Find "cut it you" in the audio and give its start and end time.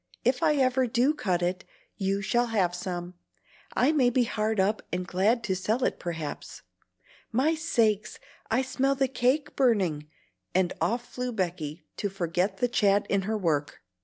1.13-2.23